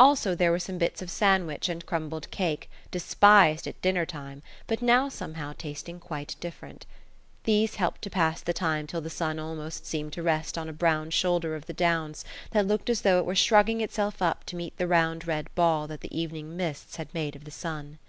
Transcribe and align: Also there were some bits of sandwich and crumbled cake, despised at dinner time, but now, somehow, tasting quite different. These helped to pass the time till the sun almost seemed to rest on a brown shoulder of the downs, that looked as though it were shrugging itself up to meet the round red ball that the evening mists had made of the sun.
Also 0.00 0.34
there 0.34 0.50
were 0.50 0.58
some 0.58 0.78
bits 0.78 1.00
of 1.00 1.08
sandwich 1.12 1.68
and 1.68 1.86
crumbled 1.86 2.28
cake, 2.32 2.68
despised 2.90 3.68
at 3.68 3.80
dinner 3.80 4.04
time, 4.04 4.42
but 4.66 4.82
now, 4.82 5.08
somehow, 5.08 5.52
tasting 5.56 6.00
quite 6.00 6.34
different. 6.40 6.86
These 7.44 7.76
helped 7.76 8.02
to 8.02 8.10
pass 8.10 8.40
the 8.40 8.52
time 8.52 8.88
till 8.88 9.00
the 9.00 9.08
sun 9.08 9.38
almost 9.38 9.86
seemed 9.86 10.12
to 10.14 10.24
rest 10.24 10.58
on 10.58 10.68
a 10.68 10.72
brown 10.72 11.10
shoulder 11.10 11.54
of 11.54 11.66
the 11.66 11.72
downs, 11.72 12.24
that 12.50 12.66
looked 12.66 12.90
as 12.90 13.02
though 13.02 13.20
it 13.20 13.26
were 13.26 13.36
shrugging 13.36 13.80
itself 13.80 14.20
up 14.20 14.42
to 14.46 14.56
meet 14.56 14.76
the 14.76 14.88
round 14.88 15.24
red 15.28 15.46
ball 15.54 15.86
that 15.86 16.00
the 16.00 16.18
evening 16.20 16.56
mists 16.56 16.96
had 16.96 17.14
made 17.14 17.36
of 17.36 17.44
the 17.44 17.50
sun. 17.52 18.00